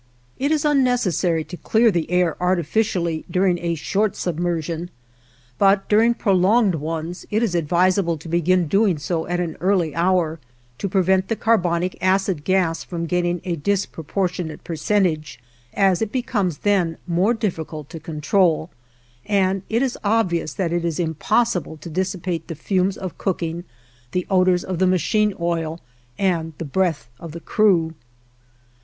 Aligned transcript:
It 0.39 0.51
is 0.51 0.65
unnecessary 0.65 1.43
to 1.43 1.57
clear 1.57 1.91
the 1.91 2.09
air 2.09 2.35
artificially 2.41 3.23
during 3.29 3.59
a 3.59 3.75
short 3.75 4.15
submersion, 4.15 4.89
but 5.59 5.87
during 5.89 6.15
prolonged 6.15 6.73
ones 6.73 7.27
it 7.29 7.43
is 7.43 7.53
advisable 7.53 8.17
to 8.17 8.27
begin 8.27 8.67
doing 8.67 8.97
so 8.97 9.27
at 9.27 9.39
an 9.39 9.57
early 9.61 9.93
hour 9.93 10.39
to 10.79 10.89
prevent 10.89 11.27
the 11.27 11.35
carbonic 11.35 11.95
acid 12.03 12.43
gas 12.45 12.83
from 12.83 13.05
gaining 13.05 13.41
a 13.43 13.55
disproportionate 13.57 14.63
percentage, 14.63 15.39
as 15.71 16.01
it 16.01 16.11
becomes 16.11 16.57
then 16.65 16.97
more 17.05 17.35
difficult 17.35 17.87
to 17.91 17.99
control, 17.99 18.71
and 19.27 19.61
it 19.69 19.83
is 19.83 19.99
obvious 20.03 20.55
that 20.55 20.73
it 20.73 20.83
is 20.83 20.99
impossible 20.99 21.77
to 21.77 21.91
dissipate 21.91 22.47
the 22.47 22.55
fumes 22.55 22.97
of 22.97 23.19
cooking, 23.19 23.65
the 24.13 24.25
odors 24.31 24.63
of 24.63 24.79
the 24.79 24.87
machine 24.87 25.31
oil, 25.39 25.79
and 26.17 26.53
the 26.57 26.65
breath 26.65 27.07
of 27.19 27.33
the 27.33 27.39
crew. 27.39 27.93